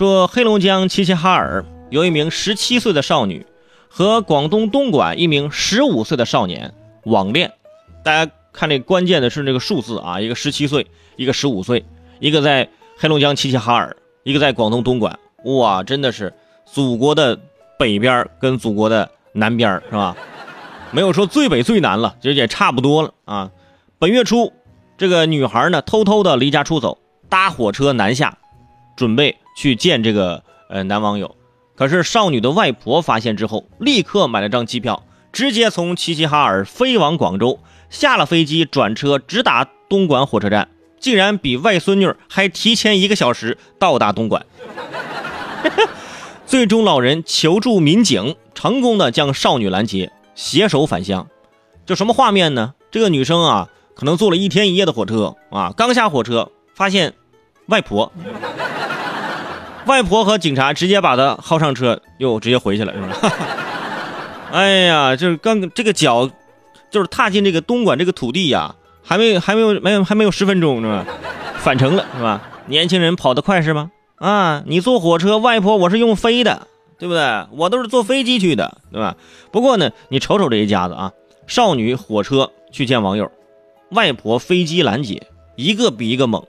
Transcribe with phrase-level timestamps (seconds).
[0.00, 3.44] 说黑龙江齐齐哈尔有一名十七岁的少女
[3.90, 6.72] 和广东东莞一名十五岁的少年
[7.04, 7.52] 网恋。
[8.02, 10.86] 大家看这关键的是这个数字啊，一个十七岁，
[11.16, 11.84] 一个十五岁，
[12.18, 15.18] 一个在黑龙江齐齐哈尔，一个在广东东莞。
[15.44, 16.32] 哇，真的是
[16.64, 17.38] 祖国的
[17.78, 20.16] 北边跟祖国的南边是吧？
[20.92, 23.50] 没有说最北最南了，其实也差不多了啊。
[23.98, 24.50] 本月初，
[24.96, 26.96] 这个女孩呢偷偷的离家出走，
[27.28, 28.38] 搭火车南下，
[28.96, 31.36] 准备去见这个呃男网友。
[31.74, 37.60] 可是少女的外婆发现之后，立刻买了张机票，直接从齐齐哈尔飞往广州，
[37.90, 44.46] 下了飞机转车直达东莞火车站，竟然比外孙女还提前一个小时到达东莞。
[46.46, 50.10] 最终，老人求助民警，成功的将少女拦截。
[50.34, 51.28] 携手返乡，
[51.84, 52.72] 就什么画面呢？
[52.90, 57.12] 这个女生啊，可能坐了一天一夜的火车啊，刚下火车，发现
[57.66, 58.10] 外婆，
[59.90, 63.32] 外婆和警察直接把他薅上车，又直接回去了，是吧？
[64.52, 66.30] 哎呀，就是刚这个脚，
[66.92, 71.04] 就是踏进这个东莞这个土地呀，还没还没有没有还没有十分钟，是吧？
[71.58, 72.40] 返程了，是吧？
[72.66, 73.90] 年轻人跑得快是吗？
[74.14, 76.68] 啊，你坐火车，外婆我是用飞的。
[77.00, 77.46] 对不对？
[77.52, 79.16] 我都是坐飞机去的，对吧？
[79.50, 81.10] 不过呢，你瞅瞅这一家子啊，
[81.46, 83.32] 少女火车去见网友，
[83.92, 86.44] 外婆飞机拦截，一个比一个猛，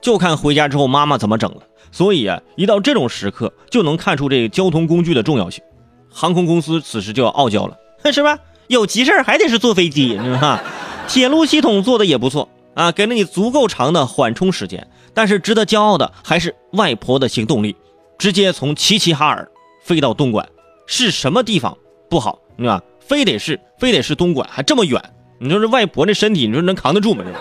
[0.00, 1.62] 就看回家之后妈妈怎么整了。
[1.90, 5.62] 所以啊，一到这种时刻，就能看出这个交通工具的重要性。
[6.10, 7.76] 航空公司此时就要傲娇了，
[8.12, 8.38] 是吧？
[8.66, 10.62] 有急事还得是坐飞机， 是吧？
[11.08, 14.86] 铁路系统做的也不错啊，给了你足够长的缓冲时间。
[15.14, 17.74] 但是值得骄傲的还是外婆的行动力，
[18.18, 19.50] 直接从齐齐哈尔。
[19.82, 20.46] 飞到东莞
[20.86, 21.74] 是什么地方
[22.10, 22.82] 不好，对吧？
[23.00, 25.02] 非得是非得是东莞，还这么远，
[25.40, 27.24] 你说这外婆那身体，你说能扛得住吗？
[27.24, 27.32] 这，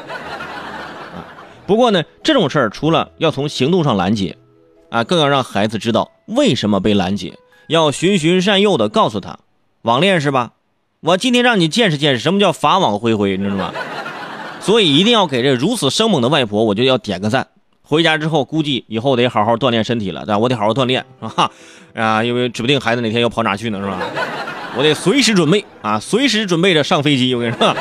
[1.67, 4.37] 不过呢，这种事儿除了要从行动上拦截，
[4.89, 7.33] 啊，更要让孩子知道为什么被拦截，
[7.67, 9.37] 要循循善诱的告诉他，
[9.81, 10.53] 网恋是吧？
[11.01, 13.73] 我今天让你见识见识什么叫法网恢恢，你知道吗？
[14.61, 17.47] 所以一定要给这如此生猛的外婆，我就要点个赞。
[17.83, 20.37] 回家之后，估计以后得好好锻炼身体了，对吧？
[20.39, 21.51] 我得好好锻炼，是吧？
[21.93, 24.01] 啊，因为指不定孩子哪天要跑哪去呢，是吧？
[24.77, 27.33] 我得随时准备啊，随时准备着上飞机。
[27.35, 27.75] 我跟你说，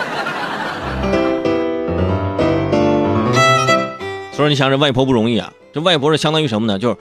[4.36, 5.50] 所以你想，这外婆不容易啊！
[5.72, 6.78] 这外婆是相当于什么呢？
[6.78, 6.96] 就是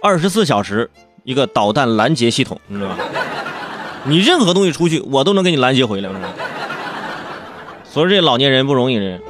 [0.00, 0.88] 二十四小时
[1.24, 2.98] 一个导弹拦截系统，你知道吧？
[4.04, 6.28] 你任何东西出去，我都能给你拦截回来，是吧？
[7.82, 9.20] 所以这老年人不容易，这。